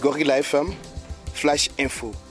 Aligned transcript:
Gorilla 0.00 0.38
FM, 0.38 0.72
Flash 1.34 1.68
Info. 1.76 2.29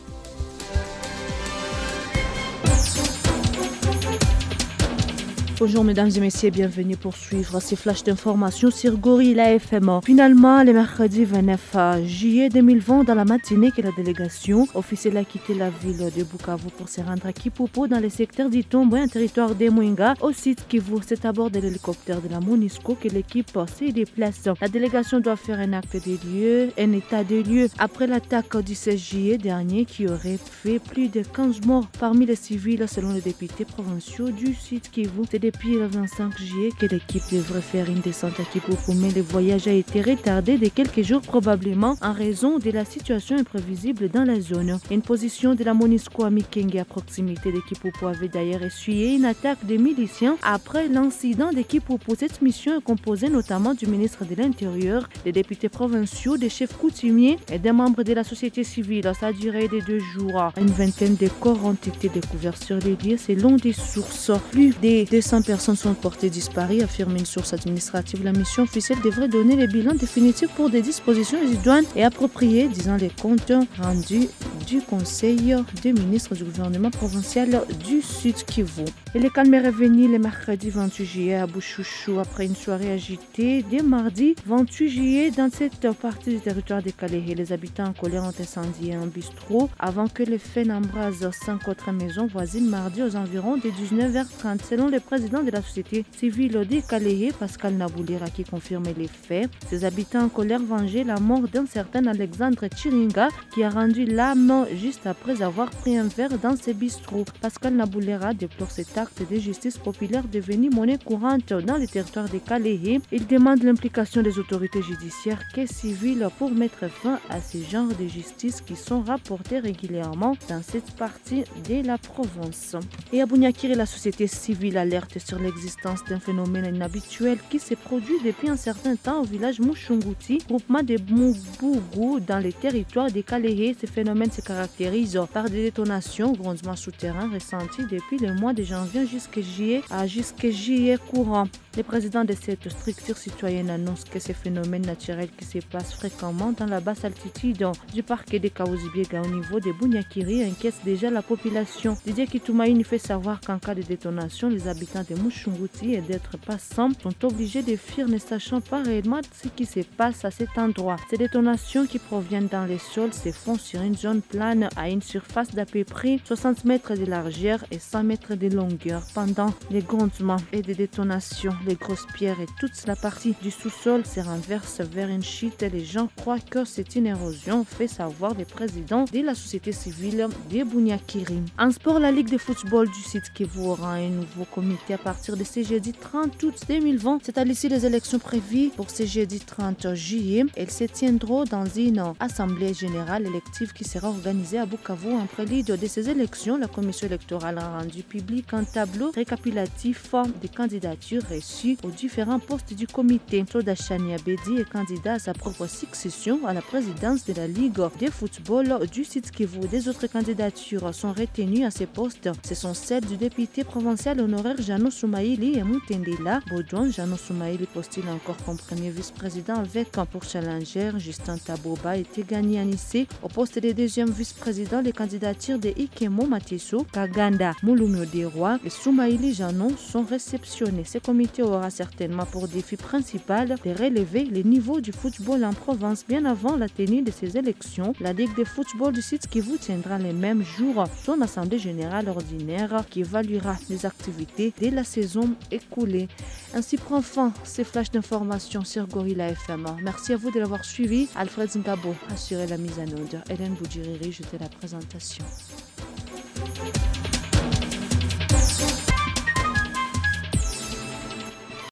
Bonjour 5.59 5.83
mesdames 5.83 6.09
et 6.15 6.21
messieurs, 6.21 6.51
bienvenue 6.51 6.95
pour 6.95 7.17
suivre 7.17 7.59
ces 7.59 7.75
flashs 7.75 8.05
d'informations 8.05 8.71
sur 8.71 8.95
Gorilla 8.95 9.53
FM. 9.55 9.99
Finalement, 10.05 10.63
le 10.63 10.71
mercredi 10.71 11.25
29 11.25 12.05
juillet 12.05 12.47
2020, 12.47 13.03
dans 13.03 13.13
la 13.13 13.25
matinée 13.25 13.69
que 13.71 13.81
la 13.81 13.91
délégation 13.91 14.69
officielle 14.73 15.17
a 15.17 15.25
quitté 15.25 15.53
la 15.53 15.69
ville 15.69 15.97
de 16.15 16.23
Bukavu 16.23 16.69
pour 16.77 16.87
se 16.87 17.01
rendre 17.01 17.25
à 17.25 17.33
Kipupo 17.33 17.87
dans 17.87 17.99
le 17.99 18.07
secteur 18.07 18.49
d'Itombo, 18.49 18.95
un 18.95 19.09
territoire 19.09 19.53
de 19.53 19.67
Mwenga, 19.67 20.13
au 20.21 20.31
site 20.31 20.65
Kivu. 20.69 20.95
C'est 21.05 21.25
à 21.25 21.33
bord 21.33 21.51
de 21.51 21.59
l'hélicoptère 21.59 22.21
de 22.21 22.29
la 22.29 22.39
MONUSCO 22.39 22.95
que 22.95 23.09
l'équipe 23.09 23.59
s'y 23.75 23.91
déplace. 23.91 24.47
La 24.61 24.69
délégation 24.69 25.19
doit 25.19 25.35
faire 25.35 25.59
un 25.59 25.73
acte 25.73 25.97
des 26.05 26.17
lieux, 26.25 26.69
un 26.79 26.93
état 26.93 27.25
des 27.25 27.43
lieux 27.43 27.67
après 27.79 28.07
l'attaque 28.07 28.55
du 28.63 28.75
16 28.75 28.97
juillet 28.97 29.37
dernier 29.37 29.83
qui 29.83 30.07
aurait 30.07 30.39
fait 30.39 30.79
plus 30.79 31.09
de 31.09 31.21
15 31.21 31.65
morts 31.65 31.87
parmi 31.99 32.25
les 32.25 32.37
civils 32.37 32.87
selon 32.87 33.11
les 33.11 33.19
députés 33.19 33.65
provinciaux 33.65 34.29
du 34.29 34.53
site 34.53 34.89
Kivu 34.89 35.27
depuis 35.51 35.79
le 35.79 35.87
25 35.87 36.37
juillet 36.37 36.69
que 36.77 36.85
l'équipe 36.85 37.23
devrait 37.31 37.61
faire 37.61 37.89
une 37.89 38.01
descente 38.01 38.39
à 38.39 38.43
Kipupu, 38.43 38.93
mais 38.95 39.09
le 39.09 39.21
voyage 39.21 39.67
a 39.67 39.71
été 39.71 39.99
retardé 39.99 40.59
de 40.59 40.67
quelques 40.67 41.01
jours 41.01 41.21
probablement 41.21 41.95
en 42.03 42.13
raison 42.13 42.59
de 42.59 42.69
la 42.69 42.85
situation 42.85 43.35
imprévisible 43.35 44.09
dans 44.09 44.25
la 44.25 44.39
zone. 44.39 44.77
Une 44.91 45.01
position 45.01 45.55
de 45.55 45.63
la 45.63 45.73
MONUSCO 45.73 46.23
à 46.23 46.29
Mikenge 46.29 46.75
à 46.75 46.85
proximité 46.85 47.51
de 47.51 47.61
Kipupu 47.61 48.05
avait 48.05 48.27
d'ailleurs 48.27 48.61
essuyé 48.61 49.15
une 49.15 49.25
attaque 49.25 49.65
des 49.65 49.79
miliciens 49.79 50.37
après 50.43 50.87
l'incident 50.87 51.51
de 51.51 51.63
Kipupu. 51.63 52.11
Cette 52.15 52.43
mission 52.43 52.77
est 52.77 52.83
composée 52.83 53.29
notamment 53.29 53.73
du 53.73 53.87
ministre 53.87 54.25
de 54.25 54.35
l'Intérieur, 54.35 55.09
des 55.25 55.31
députés 55.31 55.69
provinciaux, 55.69 56.37
des 56.37 56.49
chefs 56.49 56.77
coutumiers 56.77 57.39
et 57.51 57.57
des 57.57 57.71
membres 57.71 58.03
de 58.03 58.13
la 58.13 58.23
société 58.23 58.63
civile. 58.63 59.11
Ça 59.19 59.27
a 59.27 59.33
duré 59.33 59.67
de 59.67 59.79
deux 59.79 59.99
jours. 59.99 60.53
Une 60.57 60.67
vingtaine 60.67 61.15
de 61.15 61.27
corps 61.27 61.65
ont 61.65 61.73
été 61.73 62.07
découverts 62.07 62.57
sur 62.57 62.77
les 62.77 62.95
lieux 63.03 63.17
selon 63.17 63.55
des 63.55 63.73
sources. 63.73 64.31
Plus 64.51 64.75
de 64.79 65.09
200 65.09 65.38
personnes 65.41 65.75
sont 65.75 65.93
portées 65.93 66.29
disparues, 66.29 66.81
affirme 66.81 67.15
une 67.15 67.25
source 67.25 67.53
administrative. 67.53 68.23
La 68.23 68.31
mission 68.31 68.63
officielle 68.63 68.99
devrait 69.03 69.27
donner 69.27 69.55
les 69.55 69.67
bilans 69.67 69.95
définitifs 69.95 70.51
pour 70.51 70.69
des 70.69 70.81
dispositions 70.81 71.41
idoines 71.43 71.85
et 71.95 72.03
appropriées, 72.03 72.67
disant 72.67 72.97
les 72.97 73.09
comptes 73.09 73.51
rendus 73.81 74.27
du 74.69 74.81
Conseil 74.81 75.55
des 75.81 75.93
ministres 75.93 76.35
du 76.35 76.43
gouvernement 76.43 76.91
provincial 76.91 77.63
du 77.83 78.03
Sud 78.03 78.35
Kivu. 78.45 78.85
Et 79.15 79.19
le 79.19 79.29
calme 79.29 79.55
est 79.55 79.65
revenu 79.65 80.07
le 80.07 80.19
mercredi 80.19 80.69
28 80.69 81.05
juillet 81.05 81.35
à 81.35 81.47
Bouchouchou 81.47 82.19
après 82.19 82.45
une 82.45 82.55
soirée 82.55 82.91
agitée. 82.91 83.65
Dès 83.71 83.81
mardi 83.81 84.35
28 84.45 84.89
juillet, 84.89 85.31
dans 85.31 85.49
cette 85.49 85.89
partie 85.99 86.35
du 86.35 86.39
territoire 86.39 86.83
de 86.83 86.91
Calais, 86.91 87.23
les 87.35 87.51
habitants 87.51 87.85
en 87.85 87.93
colère 87.93 88.23
ont 88.23 88.33
incendié 88.39 88.93
un 88.93 89.07
bistrot 89.07 89.71
avant 89.79 90.07
que 90.07 90.21
les 90.21 90.37
feux 90.37 90.63
n'embrasent 90.63 91.31
cinq 91.31 91.67
autres 91.67 91.91
maisons 91.91 92.27
voisines 92.27 92.69
mardi 92.69 93.01
aux 93.01 93.15
environs 93.15 93.57
de 93.57 93.69
19h30. 93.69 94.63
Selon 94.69 94.87
le 94.89 94.99
président 94.99 95.41
de 95.41 95.49
la 95.49 95.63
société 95.63 96.05
civile 96.15 96.67
de 96.69 96.87
Calais, 96.87 97.31
Pascal 97.39 97.73
Naboulira, 97.73 98.29
qui 98.29 98.43
confirme 98.43 98.83
les 98.95 99.07
faits, 99.07 99.49
ces 99.67 99.83
habitants 99.83 100.25
en 100.25 100.29
colère 100.29 100.61
vengeaient 100.61 101.03
la 101.03 101.19
mort 101.19 101.47
d'un 101.47 101.65
certain 101.65 102.05
Alexandre 102.05 102.67
Chiringa 102.67 103.29
qui 103.51 103.63
a 103.63 103.71
rendu 103.71 104.05
l'âme 104.05 104.58
juste 104.75 105.07
après 105.07 105.41
avoir 105.41 105.69
pris 105.69 105.97
un 105.97 106.07
verre 106.07 106.37
dans 106.37 106.55
ses 106.55 106.73
bistrots. 106.73 107.25
Pascal 107.41 107.75
Naboulera 107.75 108.33
déplore 108.33 108.71
cet 108.71 108.97
acte 108.97 109.21
de 109.29 109.39
justice 109.39 109.77
populaire 109.77 110.23
devenu 110.31 110.69
monnaie 110.69 110.97
courante 110.97 111.53
dans 111.53 111.77
le 111.77 111.87
territoire 111.87 112.29
de 112.29 112.37
Calais. 112.37 112.99
Il 113.11 113.27
demande 113.27 113.63
l'implication 113.63 114.21
des 114.21 114.39
autorités 114.39 114.81
judiciaires 114.81 115.41
et 115.57 115.67
civiles 115.67 116.27
pour 116.37 116.51
mettre 116.51 116.89
fin 116.89 117.19
à 117.29 117.41
ces 117.41 117.63
genres 117.63 117.93
de 117.99 118.07
justice 118.07 118.61
qui 118.61 118.75
sont 118.75 119.01
rapportés 119.01 119.59
régulièrement 119.59 120.35
dans 120.47 120.61
cette 120.61 120.91
partie 120.91 121.43
de 121.67 121.85
la 121.85 121.97
province. 121.97 122.75
Et 123.11 123.21
à 123.21 123.25
Bouniakiri, 123.25 123.75
la 123.75 123.85
société 123.85 124.27
civile 124.27 124.77
alerte 124.77 125.17
sur 125.19 125.39
l'existence 125.39 126.03
d'un 126.05 126.19
phénomène 126.19 126.75
inhabituel 126.75 127.37
qui 127.49 127.59
s'est 127.59 127.75
produit 127.75 128.17
depuis 128.23 128.49
un 128.49 128.57
certain 128.57 128.95
temps 128.95 129.21
au 129.21 129.25
village 129.25 129.59
Mouchunguti, 129.59 130.39
groupement 130.47 130.83
de 130.83 130.97
Moubougou 131.09 132.19
dans 132.19 132.39
les 132.39 132.53
territoires 132.53 133.11
des 133.11 133.23
Calais. 133.23 133.75
Ce 133.79 133.87
phénomène 133.87 134.31
se 134.31 134.41
caractérise 134.49 135.19
par 135.31 135.47
des 135.47 135.61
détonations 135.65 136.31
grandement 136.31 136.75
souterrains 136.75 137.29
ressenties 137.31 137.85
depuis 137.85 138.17
le 138.17 138.33
mois 138.33 138.53
de 138.53 138.63
janvier 138.63 139.05
jusqu'à 139.05 139.41
juillet 139.41 139.83
à 139.91 140.07
jusqu'à 140.07 140.49
juillet 140.49 140.97
courant. 141.11 141.47
Le 141.77 141.83
président 141.83 142.25
de 142.25 142.33
cette 142.33 142.67
structure 142.67 143.15
citoyenne 143.15 143.69
annonce 143.69 144.03
que 144.03 144.17
ces 144.17 144.33
phénomènes 144.33 144.87
naturels 144.87 145.29
qui 145.37 145.45
se 145.45 145.59
passent 145.59 145.93
fréquemment 145.93 146.51
dans 146.51 146.65
la 146.65 146.79
basse 146.79 147.05
altitude 147.05 147.63
du 147.93 148.01
parc 148.01 148.35
de 148.35 148.47
Kaouzibiega 148.47 149.21
au 149.21 149.27
niveau 149.27 149.59
de 149.59 149.71
Bunyakiri 149.71 150.43
inquiètent 150.43 150.83
déjà 150.83 151.11
la 151.11 151.21
population. 151.21 151.95
Didier 152.05 152.25
Kitoumaï 152.25 152.83
fait 152.83 152.97
savoir 152.97 153.39
qu'en 153.39 153.59
cas 153.59 153.75
de 153.75 153.83
détonation, 153.83 154.49
les 154.49 154.67
habitants 154.67 155.05
de 155.07 155.15
Mouchunguti 155.15 155.93
et 155.93 156.01
d'être 156.01 156.37
passants 156.37 156.89
sont 157.03 157.23
obligés 157.23 157.61
de 157.61 157.75
fuir 157.75 158.07
ne 158.07 158.17
sachant 158.17 158.61
pas 158.61 158.81
réellement 158.81 159.21
ce 159.41 159.47
qui 159.47 159.67
se 159.67 159.81
passe 159.81 160.25
à 160.25 160.31
cet 160.31 160.57
endroit. 160.57 160.95
Ces 161.09 161.17
détonations 161.17 161.85
qui 161.85 161.99
proviennent 161.99 162.47
dans 162.47 162.65
les 162.65 162.79
sols 162.79 163.13
se 163.13 163.31
font 163.31 163.57
sur 163.57 163.81
une 163.83 163.95
zone 163.95 164.21
plane 164.39 164.69
à 164.77 164.89
une 164.89 165.01
surface 165.01 165.53
d'à 165.53 165.65
peu 165.65 165.83
près 165.83 166.17
60 166.23 166.63
mètres 166.63 166.95
de 166.95 167.03
largeur 167.03 167.65
et 167.71 167.77
100 167.77 168.03
mètres 168.03 168.35
de 168.35 168.47
longueur. 168.47 169.01
Pendant 169.13 169.53
les 169.69 169.81
grondements 169.81 170.37
et 170.53 170.61
des 170.61 170.75
détonations, 170.75 171.53
les 171.67 171.75
grosses 171.75 172.05
pierres 172.13 172.39
et 172.39 172.45
toute 172.57 172.87
la 172.87 172.95
partie 172.95 173.35
du 173.41 173.51
sous-sol 173.51 174.05
se 174.05 174.21
renverse 174.21 174.79
vers 174.79 175.09
une 175.09 175.23
chute 175.23 175.61
les 175.61 175.83
gens 175.83 176.07
croient 176.15 176.39
que 176.39 176.63
c'est 176.63 176.95
une 176.95 177.07
érosion, 177.07 177.65
fait 177.65 177.89
savoir 177.89 178.33
le 178.33 178.45
président 178.45 179.03
de 179.11 179.19
la 179.19 179.35
société 179.35 179.73
civile 179.73 180.27
de 180.49 180.63
Bunyakiri. 180.63 181.41
En 181.57 181.71
sport, 181.71 181.99
la 181.99 182.11
Ligue 182.11 182.31
de 182.31 182.37
football 182.37 182.87
du 182.87 183.01
site 183.01 183.33
Kivu 183.33 183.59
aura 183.59 183.95
un 183.95 184.07
nouveau 184.07 184.45
comité 184.45 184.93
à 184.93 184.97
partir 184.97 185.35
de 185.35 185.43
ce 185.43 185.63
jeudi 185.63 185.91
30 185.91 186.41
août 186.43 186.55
2020. 186.65 187.19
C'est 187.23 187.37
à 187.37 187.43
l'issue 187.43 187.67
des 187.67 187.85
élections 187.85 188.19
prévues 188.19 188.69
pour 188.69 188.89
ce 188.89 189.05
jeudi 189.05 189.41
30 189.41 189.95
juillet. 189.95 190.45
Elles 190.55 190.71
se 190.71 190.85
tiendront 190.85 191.43
dans 191.43 191.65
une 191.65 192.13
assemblée 192.21 192.73
générale 192.73 193.27
élective 193.27 193.73
qui 193.73 193.83
sera 193.83 194.09
organisée 194.19 194.59
à 194.59 194.65
Bukavu. 194.65 195.13
En 195.13 195.25
prélude 195.27 195.65
de 195.65 195.87
ces 195.87 196.09
élections, 196.09 196.57
la 196.57 196.67
commission 196.67 197.07
électorale 197.07 197.57
a 197.57 197.79
rendu 197.79 198.03
public 198.03 198.53
un 198.53 198.65
tableau 198.65 199.11
récapitulatif 199.11 200.13
des 200.41 200.49
candidatures 200.49 201.23
reçues 201.29 201.77
aux 201.83 201.89
différents 201.89 202.39
postes 202.39 202.73
du 202.73 202.85
comité. 202.85 203.45
Soda 203.49 203.75
Chani 203.75 204.13
Abedi 204.13 204.57
est 204.59 204.69
candidat 204.69 205.13
à 205.13 205.19
sa 205.19 205.33
propre 205.33 205.67
succession 205.67 206.45
à 206.45 206.53
la 206.53 206.61
présidence 206.61 207.25
de 207.25 207.33
la 207.33 207.47
Ligue 207.47 207.79
de 208.01 208.11
football 208.11 208.87
du 208.91 209.05
site 209.05 209.31
Kivu. 209.31 209.67
Des 209.71 209.87
autres 209.87 210.07
candidatures 210.07 210.93
sont 210.93 211.13
retenues 211.13 211.63
à 211.63 211.71
ces 211.71 211.85
postes. 211.85 212.29
Ce 212.45 212.55
sont 212.55 212.73
celles 212.73 213.05
du 213.05 213.15
député 213.15 213.63
provincial 213.63 214.19
honoraire 214.19 214.61
Jano 214.61 214.91
Soumaïli 214.91 215.57
et 215.57 215.63
Moutendela. 215.63 216.41
Baudouin 216.49 216.91
Jano 216.91 217.15
Soumaïli 217.15 217.67
postule 217.73 218.09
encore 218.09 218.37
comme 218.45 218.57
premier 218.57 218.89
vice-président 218.89 219.55
avec 219.55 219.91
pour 220.11 220.23
challenger 220.23 220.91
Justin 220.97 221.37
Taboba 221.37 221.95
été 221.95 222.23
gagné 222.23 222.59
à 222.59 222.65
Nice. 222.65 222.97
Au 223.23 223.27
poste 223.27 223.59
de 223.59 223.71
deuxième 223.71 224.08
vice-président, 224.11 224.81
les 224.81 224.91
candidatures 224.91 225.59
de 225.59 225.69
Ikemo 225.69 226.25
Matiso, 226.25 226.85
Kaganda 226.91 227.53
Moulumio 227.63 228.05
Deroy 228.05 228.59
et 228.65 228.69
Soumaïli 228.69 229.33
Jano 229.33 229.71
sont 229.77 230.03
réceptionnées. 230.03 230.83
Ce 230.83 230.97
comité 230.97 231.41
aura 231.43 231.69
certainement 231.69 232.25
pour 232.25 232.47
défi 232.47 232.77
principal 232.77 233.49
de 233.63 233.69
relever 233.71 234.25
le 234.25 234.41
niveau 234.41 234.81
du 234.81 234.91
football 234.91 235.43
en 235.43 235.53
province 235.53 236.05
bien 236.07 236.25
avant 236.25 236.55
la 236.55 236.69
tenue 236.69 237.01
de 237.01 237.11
ces 237.11 237.37
élections. 237.37 237.93
La 237.99 238.13
Ligue 238.13 238.35
de 238.35 238.43
football 238.43 238.93
du 238.93 239.01
site 239.01 239.27
qui 239.27 239.39
vous 239.39 239.57
tiendra 239.57 239.97
les 239.97 240.13
mêmes 240.13 240.43
jours 240.43 240.85
son 241.03 241.21
assemblée 241.21 241.59
générale 241.59 242.09
ordinaire 242.09 242.83
qui 242.89 243.01
évaluera 243.01 243.55
les 243.69 243.85
activités 243.85 244.53
dès 244.59 244.71
la 244.71 244.83
saison 244.83 245.35
écoulée. 245.51 246.07
Ainsi 246.53 246.77
prend 246.77 247.01
fin 247.01 247.31
ces 247.43 247.63
flashs 247.63 247.91
d'informations 247.91 248.63
sur 248.63 248.87
Gorilla 248.87 249.29
FM. 249.29 249.65
Merci 249.83 250.13
à 250.13 250.17
vous 250.17 250.31
de 250.31 250.39
l'avoir 250.39 250.65
suivi. 250.65 251.07
Alfred 251.15 251.49
Ngabo 251.55 251.95
assurait 252.11 252.47
la 252.47 252.57
mise 252.57 252.79
en 252.79 252.83
onde. 252.99 253.21
Hélène 253.29 253.55
Boudjiriri, 253.99 254.11
j'étais 254.11 254.37
la 254.37 254.49
présentation. 254.49 255.25